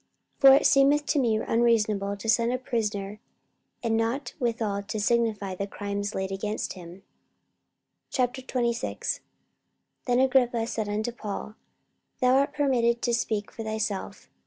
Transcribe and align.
44:025:027 0.39 0.41
For 0.41 0.55
it 0.61 0.65
seemeth 0.65 1.05
to 1.05 1.19
me 1.19 1.35
unreasonable 1.37 2.17
to 2.17 2.27
send 2.27 2.51
a 2.51 2.57
prisoner, 2.57 3.19
and 3.83 3.95
not 3.95 4.33
withal 4.39 4.81
to 4.81 4.99
signify 4.99 5.53
the 5.53 5.67
crimes 5.67 6.15
laid 6.15 6.31
against 6.31 6.73
him. 6.73 7.03
44:026:001 8.11 9.19
Then 10.07 10.19
Agrippa 10.19 10.65
said 10.65 10.89
unto 10.89 11.11
Paul, 11.11 11.53
Thou 12.19 12.33
art 12.35 12.51
permitted 12.51 13.03
to 13.03 13.13
speak 13.13 13.51
for 13.51 13.61
thyself. 13.61 14.27